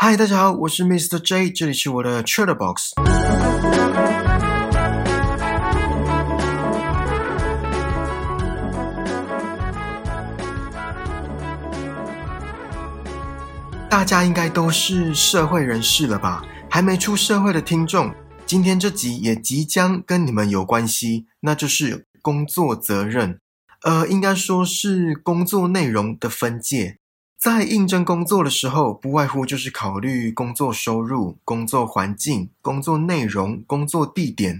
[0.00, 1.18] 嗨，大家好，我是 Mr.
[1.18, 2.92] J，这里是我的 Trader Box。
[13.90, 16.44] 大家应该都是社会人士了吧？
[16.70, 18.14] 还没出社会的听众，
[18.46, 23.40] 今天这集也即将跟你们有关系，那就是工作责任。
[23.82, 26.98] 呃，应该说是工作内容的分界。
[27.38, 34.58] 在应征工作的时候，不外乎就是考虑工作收入、工作环境、工作内容、工作地点。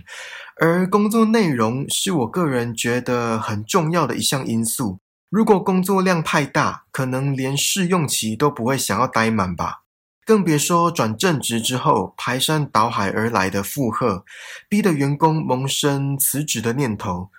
[0.60, 5.00] 而工作内容是我个人觉得很重要的一项因素。
[5.28, 9.82] 如果工作量太大，可能连试用期都不会想要待满吧。
[10.24, 14.24] 更别说转正职之后排山倒海而来的负荷，
[14.68, 17.30] 逼得员工萌生辞职的念头。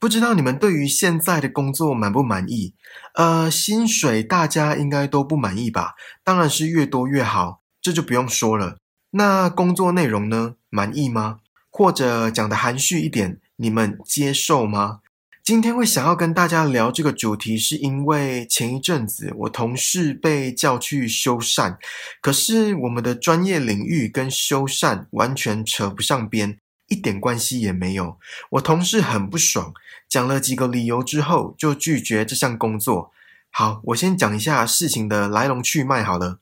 [0.00, 2.74] 不知道你们对于现在的工作满不满意？
[3.14, 5.94] 呃，薪水大家应该都不满意吧？
[6.22, 8.76] 当然是越多越好，这就不用说了。
[9.10, 10.54] 那工作内容呢？
[10.70, 11.38] 满意吗？
[11.70, 15.00] 或者讲的含蓄一点，你们接受吗？
[15.42, 21.76] 今天会想要跟大家聊这个主题，是因为前一阵子我同事被叫去修缮，
[22.20, 26.58] 可是我们的专业领域跟修缮完全扯不上边。
[26.88, 28.18] 一点关系也没有，
[28.50, 29.72] 我同事很不爽，
[30.08, 33.12] 讲了几个理由之后就拒绝这项工作。
[33.50, 36.38] 好，我先讲一下事情的来龙去脉好了。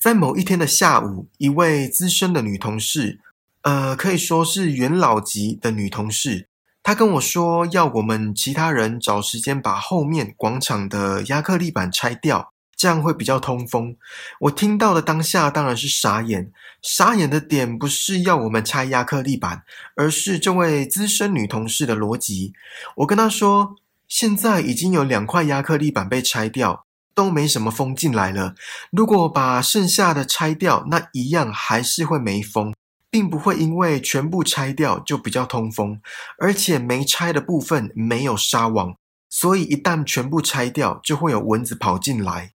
[0.00, 3.20] 在某一天的下午，一位资深的女同事，
[3.62, 6.48] 呃，可以说是元老级的女同事，
[6.82, 12.53] 她跟我说要我们其他人找时间把后面广场的亚克力板拆掉。
[12.84, 13.96] 这样会比较通风。
[14.40, 19.62] 我听到的当下当然是傻眼，傻眼的点不是要我们拆亚克力板，
[19.96, 22.52] 而是这位资深女同事的逻辑。
[22.96, 23.76] 我跟她说，
[24.06, 28.54] 现在已经有两块亚克力板被拆掉，都没什么风进来了。
[28.92, 32.74] 如果把剩下的拆掉，那一样还是会没风，
[33.08, 36.02] 并不会因为全部拆掉就比较通风，
[36.38, 38.94] 而且没拆的部分没有纱网，
[39.30, 42.50] 所以一旦全部拆掉，就会有蚊子跑进来。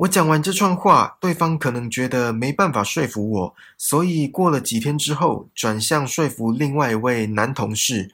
[0.00, 8.10] 我讲完这串话，对方可能觉得没办法说服我，所以过了几天之后，转向说服另外一位男同事，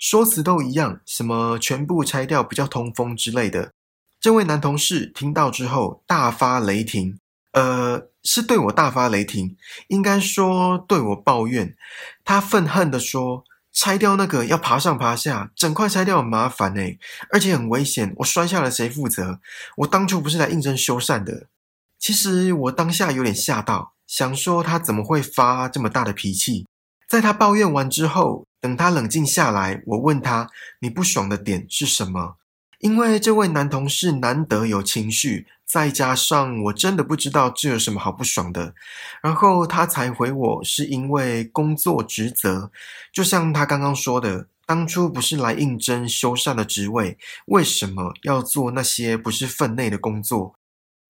[0.00, 3.70] 说辞都一样，什么全部拆掉比较通风之类的。
[4.20, 7.20] 这位男同事听到之后大发雷霆，
[7.52, 9.56] 呃，是对我大发雷霆，
[9.86, 11.76] 应该说对我抱怨。
[12.24, 13.44] 他愤恨地说。
[13.80, 16.82] 拆掉那个要爬上爬下，整块拆掉很麻烦呢，
[17.30, 18.12] 而且很危险。
[18.16, 19.38] 我摔下了谁负责？
[19.76, 21.46] 我当初不是来应征修缮的。
[21.96, 26.66] 其实我当下有点吓到，想说他怎么会发这么大的脾气？
[27.08, 30.50] 在他抱怨完之后，等他冷静下来，我问他
[30.82, 32.36] ：“你不爽的点是什么？”
[32.82, 38.74] 因为这位男同事难得有情绪，再加上我真的不知道这有什么好不爽的，
[39.22, 42.70] 然后他才回我是因为工作职责，
[43.12, 47.18] 就像他刚刚说的，当初不是来应征修缮的职位，
[47.48, 50.54] 为什么要做那些不是分内的工作？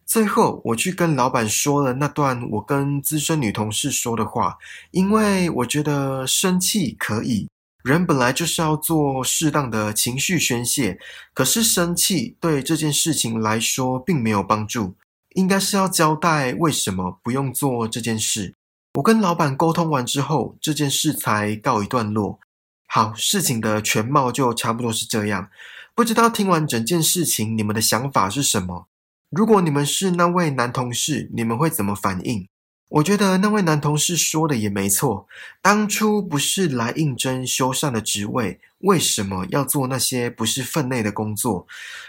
[0.04, 4.58] 最后我去跟老板说了那段我跟资深女同事说的话，
[4.90, 7.48] 因为我觉得生气可以。
[7.84, 10.98] 人本来就是要做适当的情绪宣泄，
[11.32, 14.96] 可是生气对这件事情来说并没有帮助，
[15.34, 18.54] 应该是要交代为什么不用做这件事。
[18.94, 22.40] 我跟老板沟通完之后，这件事才告一段落。
[22.88, 25.48] 好，事情的全貌就差不多是这样。
[25.94, 28.88] 不知道听完整件事情，你们的想法是什么？
[29.30, 32.48] 如果你们是那位男同事，你们会怎么反应？
[32.90, 35.26] 我觉得那位男同事说的也没错，
[35.60, 41.66] 当初不是来应征修缮的职位，为什么要做那些不是分内的工作？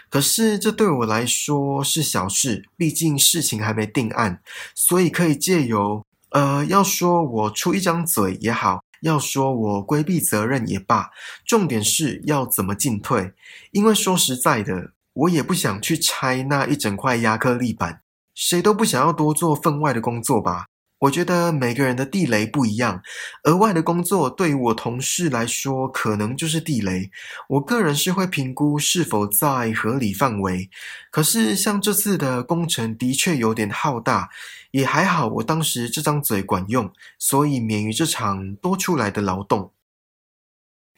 [0.08, 4.40] 可是这对我来说是小事，毕竟事情还没定案，
[4.74, 11.10] 所以可以借由呃，要说我出一张嘴也好，要说我规避责任也罢，
[11.44, 13.34] 重点是要怎么进退。
[13.72, 18.00] 因为说实在的，我也不想去拆那一整块亚克力板。
[18.32, 20.64] 谁都不想要多做分外的工作吧？
[21.00, 23.02] 我觉得每个人的地雷不一样，
[23.44, 27.10] 额外的工作对于我同事来说可能就是地雷。
[27.48, 30.68] 我个人是会评估是否在合理范围。
[31.10, 34.28] 可是像这次的工程的确有点浩大，
[34.72, 39.72] 也还好，我当时这张嘴管用，所以免于这场多出来的劳动。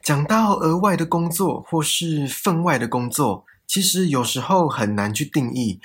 [0.01, 3.45] 讲到额外的工作或是分外的工作。
[3.65, 5.79] 其实有时候很难去定义，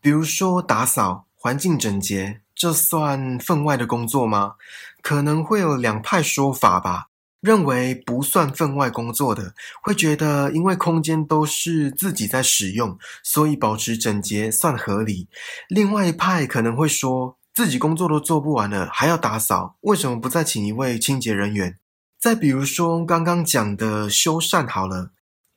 [0.00, 4.54] 比如说打扫环境整洁，这算分外的工作吗？
[5.02, 7.06] 可能会有两派说法吧。
[7.40, 9.52] 认为不算分外工作的，
[9.82, 15.28] 会觉得因为空间都是自己在使用，所以保持整洁算合理。
[15.68, 21.78] 另外一派可能会说，自己工作都做不完了，还要打扫，为什么不再请一位清洁人员？
[22.18, 25.10] 再比如说刚刚讲的修缮好了，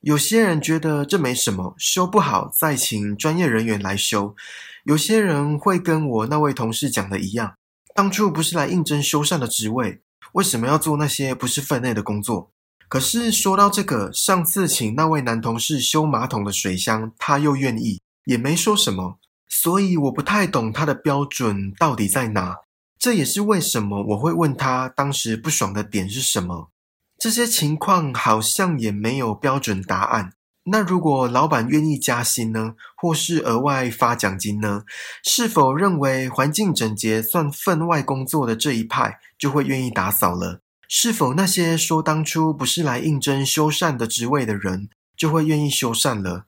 [0.08, 4.34] 有些人觉得这没什么，修不好再请专业人员来修。
[4.84, 7.56] 有些人会跟我那位同事讲的一样，
[7.94, 10.00] 当初不是来应征修缮的职位，
[10.32, 12.50] 为什么要做那些不是分内的工作？
[12.88, 19.18] 可是说到这个，上次请那位男同事修马桶的水箱，他又愿意，也没说什么。
[19.46, 22.56] 所以我不太懂他的标准到底在哪，
[22.98, 26.70] 这也是为什么我会问他当时不爽的点是什么。
[27.18, 30.32] 这些情况好像也没有标准答案。
[30.70, 34.84] 那如果老板愿意加薪呢，或是额外发奖金呢？
[35.24, 40.60] 是否认为环境整洁算分外工作的这一派就会愿意打扫了？
[40.86, 46.44] 是否那些说当初不是来应征修缮的职位的人就会愿意修缮了？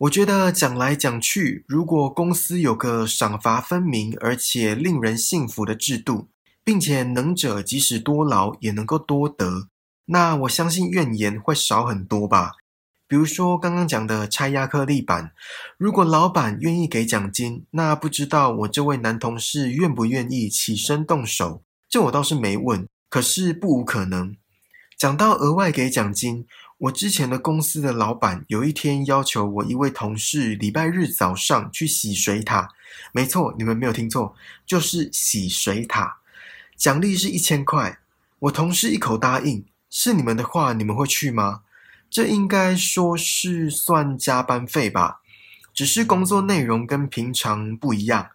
[0.00, 6.28] 我觉得讲来讲去，如果公司有个赏罚分明而且令人信服的制度，
[6.64, 9.68] 并且能者即使多劳也能够多得，
[10.12, 12.52] 那我相信怨言会少很多吧。
[13.06, 15.32] 比如说刚刚讲的拆亚克力板，
[15.78, 21.62] 如果老板愿意给奖金，那不知道我这位男同事愿不愿意起身动手？
[21.88, 24.36] 这我倒是没问，可是不无可能。
[24.98, 26.46] 讲到额外给奖金。
[26.80, 32.70] 我之前的公司的老板有一天要求我一位同事礼拜日早上去洗水塔，
[33.12, 34.34] 没错，你们没有听错，
[34.64, 36.20] 就是洗水塔，
[36.78, 37.98] 奖励是一千块。
[38.38, 41.62] 我同事一口答应，是你们的话，你们会去吗？
[42.08, 45.20] 这应该说是算加班费吧，
[45.74, 48.30] 只是工作内容跟平常不一样。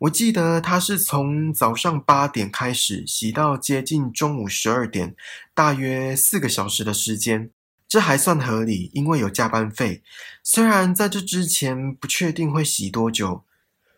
[0.00, 5.14] 我记得他是从早上八点开始洗到接近中午十二点，
[5.54, 7.50] 大约四个小时的时间。
[7.88, 10.02] 这还算合理，因为有加班费。
[10.42, 13.44] 虽然在这之前不确定会洗多久，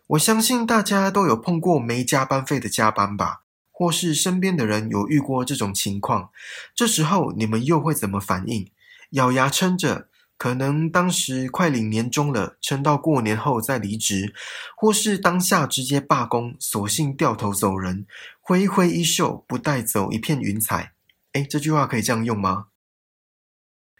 [0.07, 3.43] 我相信大家都有碰过没加班费的加班吧，
[3.77, 6.29] 或是身边的人有遇过这种情况。
[6.73, 8.71] 这时候你们又会怎么反应？
[9.11, 10.07] 咬牙撑着，
[10.37, 14.33] 可能当时快领年终了，撑到过年后再离职，
[14.77, 18.07] 或是当下直接罢工，索性掉头走人，
[18.39, 20.93] 挥一挥衣袖，不带走一片云彩。
[21.33, 22.67] 诶，这句话可以这样用吗？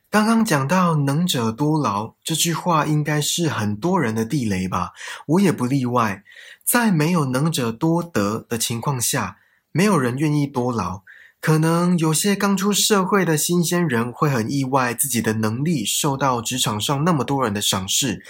[0.10, 4.94] 刚刚讲到“能者多劳”这句话，应该是很多人的地雷吧？
[5.28, 6.24] 我也不例外。
[6.64, 9.40] 在没有“能者多得”的情况下，
[9.78, 11.02] 没有人愿意多劳。
[11.42, 18.24] 可能有些刚出社会的新鲜人会很意外，自己的能力受到职场上那么多人的赏识。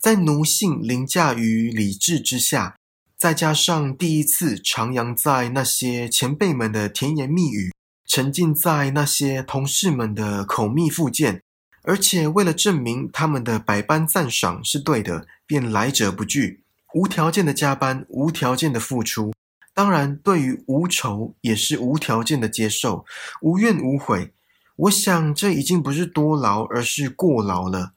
[0.00, 2.74] 在奴性凌驾于理智之下，
[3.16, 7.72] 再加上第一次徜徉在那些前辈们的甜言蜜语。
[8.04, 11.42] 沉浸在那些同事们的口蜜腹剑，
[11.82, 16.64] 而且为了证明他们的百般赞赏是对的，便来者不拒，
[16.94, 19.32] 无条件的加班，无条件的付出。
[19.78, 23.06] 当然，对于无仇也是无条件的接受，
[23.40, 24.32] 无怨无悔。
[24.74, 27.92] 我想这已经不是多劳，而是过劳了。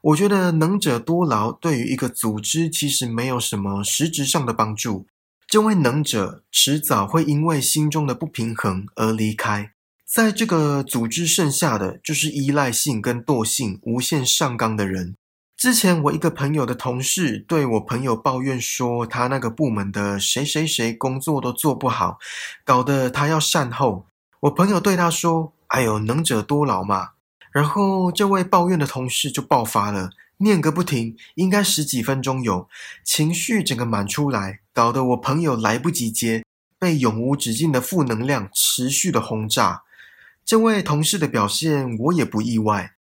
[0.00, 5.08] 我觉得能者多劳对于一个组织其实没有什么实质上的帮助。
[5.48, 9.72] 这位能者迟早会因为心中的不平衡而离开，
[10.06, 15.16] 在这个组织剩下的就是依赖性跟惰性无限上纲的人。
[15.64, 22.18] 之前我一个朋友的同事对我朋友抱怨说，他那个部门的谁谁谁工作都做不好，
[22.66, 24.04] 搞得他要善后。
[24.40, 27.12] 我朋友对他说：“哎呦，能者多劳嘛。”
[27.50, 30.10] 然后这位抱怨的同事就爆发了。
[30.36, 32.68] 念个不停，应该十几分钟有，
[33.02, 36.44] 情绪整个满出来，搞得我朋友来不及接，
[36.78, 39.84] 被永无止境的负能量持续的轰炸。
[40.44, 42.93] 这位同事的表现我也不意外。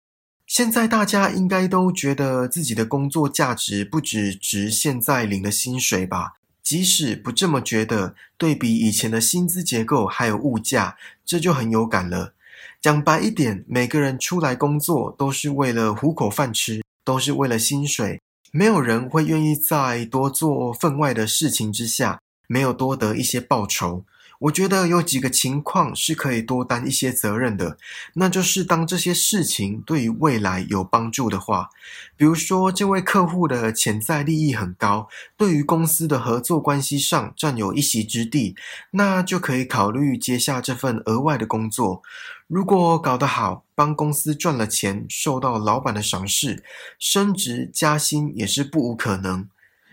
[0.53, 6.35] 现在大家应该都觉得自己的工作价值不只值现在领的薪水吧？
[6.63, 12.35] 即使不这么觉得，对比以前的薪资结构还有物价，这就很有感了。
[12.83, 16.83] 讲白一点，每个人出来工作都是为了糊口饭吃。
[17.03, 18.21] 都是为了薪水，
[18.53, 24.05] 没有人会愿意在多做分外的事情之下，没有多得一些报酬。
[24.43, 27.79] 我觉得有几个情况是可以多担一些责任的，
[28.15, 31.71] 那就是当这些事情对于未来有帮助的话，
[32.17, 38.57] 比如说这位客户的潜在利益很高，对于公司的合作关系上占有一席之地，
[38.91, 42.03] 那就可以考虑接下这份额外的工作。
[42.49, 46.65] 如果搞得好，帮公司赚了钱，受到老板的赏识，
[46.99, 49.49] 升职加薪也是不无可能。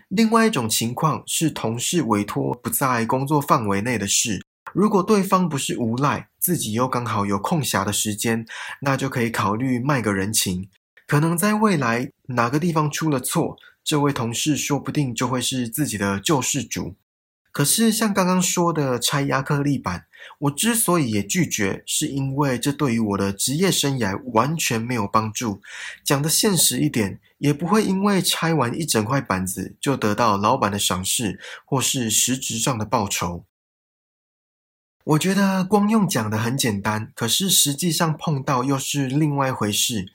[0.10, 8.44] 另外一种情况是同事委托不在工作范围内的事，如果对方不是无赖，自己又刚好有空暇的时间，
[8.82, 10.68] 那就可以考虑卖个人情。
[11.06, 16.96] 可能在未来哪个地方出了错，这位同事说不定就会是自己的救世主。
[17.52, 20.06] 可是像刚刚说的拆亚克力板，
[20.40, 25.62] 我之所以也拒绝，是因为这对于我的职业生涯完全没有帮助。
[26.06, 33.46] 讲的现实一点，也不会因为拆完一整块板子就得到老板的赏识，或是实质上的报酬。
[35.10, 40.06] 我觉得光用讲的很简单，可是实际上碰到又是另外一回事。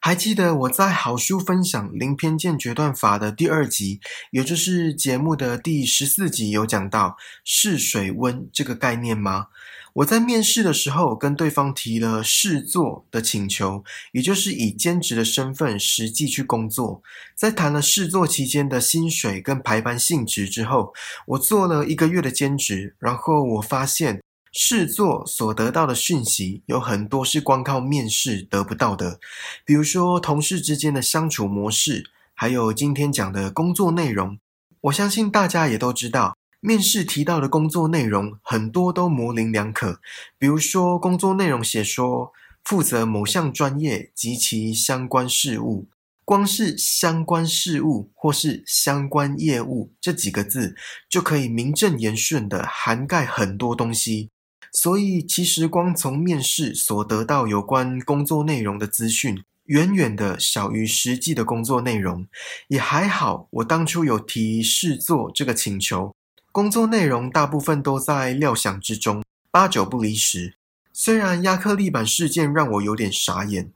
[0.00, 4.00] 还记得我在好书分享零偏见决断法的第二集，
[4.30, 9.48] 也就是节目的第十四集，有讲到试水温这个概念吗？
[9.96, 17.02] 我在面试的时候跟对方提了试做的请求，也就是以兼职的身份实际去工作。
[17.36, 20.94] 在谈了试做期间的薪水跟排班性质之后，
[21.26, 24.18] 我做了一个月的兼职，然后我发现。
[24.60, 29.20] 试做所得到的讯息有很多是光靠面试得不到的，
[29.64, 34.36] 比如说同事之间的相处模式，还有今天讲的工作内容。
[34.80, 40.00] 我相信大家也都知道，面试提到的工作内容很多都模棱两可。
[40.40, 42.32] 比如说工作内容写说
[42.64, 45.86] 负责某项专业及其相关事务，
[46.24, 50.74] 光是相关事务或是相关业务这几个字，
[51.08, 54.30] 就可以名正言顺的涵盖很多东西。
[54.72, 62.26] 所以，其实光从面试所得到有关工作内容的资讯，远远的小于实际的工作内容。
[62.68, 66.14] 也还好，我当初有提试做这个请求，
[66.52, 70.54] 工作内容大部分都在料想之中，八九不离十。
[70.92, 73.72] 虽然亚克力板事件让我有点傻眼，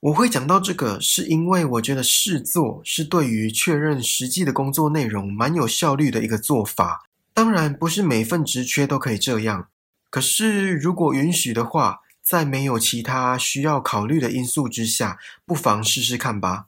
[0.00, 7.08] 我会讲到这个，是因为我觉得试做是对于确认实际的工作内容蛮有效率的一个做法。
[7.34, 9.68] 当然，不是每份职缺都可以这样。
[10.10, 16.66] 可是，如果允许的话，在没有其他需要考虑的因素之下，不妨试试看吧。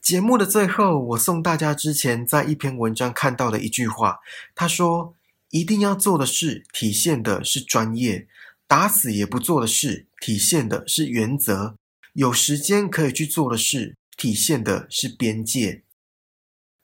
[0.00, 4.18] 节目的最后，我送大家之前在一篇文章看到的一句话。
[4.54, 5.14] 他说
[5.50, 8.26] ：“一定要做的事，体现的是专业；
[8.66, 11.76] 打死也不做的事，体现的是原则；
[12.14, 15.84] 有时间可以去做的事，体现的是边界。”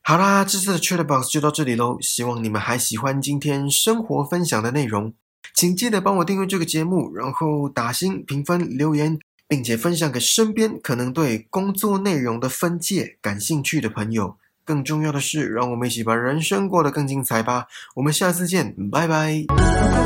[0.00, 1.98] 好啦，这次的 Chat Box 就到这里喽。
[2.00, 5.12] 希望你们还喜欢今天生活分享的内容。
[5.58, 14.36] 请记得帮我订阅这个节目，然后打星评分留言，并且分享给身边可能对工作内容的分界感兴趣的朋友。
[14.64, 17.66] 更重要的是，让我们一起把人生过得更精彩吧！
[17.96, 19.97] 我们下次见，拜拜。